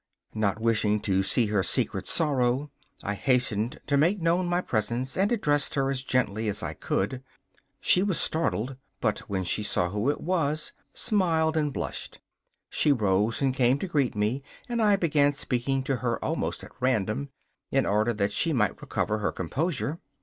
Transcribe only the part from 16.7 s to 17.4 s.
random,